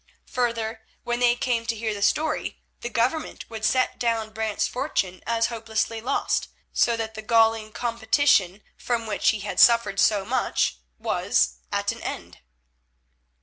Further, 0.31 0.81
when 1.03 1.19
they 1.19 1.35
came 1.35 1.67
to 1.67 1.75
hear 1.75 1.93
the 1.93 2.01
story, 2.01 2.59
the 2.79 2.89
Government 2.89 3.47
would 3.51 3.63
set 3.63 3.99
down 3.99 4.31
Brant's 4.31 4.67
fortune 4.67 5.21
as 5.27 5.45
hopelessly 5.53 6.01
lost, 6.01 6.47
so 6.73 6.97
that 6.97 7.13
the 7.13 7.21
galling 7.21 7.71
competition 7.71 8.63
from 8.75 9.05
which 9.05 9.29
he 9.29 9.41
had 9.41 9.59
suffered 9.59 9.99
so 9.99 10.25
much 10.25 10.79
was 10.97 11.57
at 11.71 11.91
an 11.91 12.01
end. 12.01 12.39